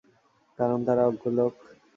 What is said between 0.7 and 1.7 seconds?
তারা অজ্ঞ লোক।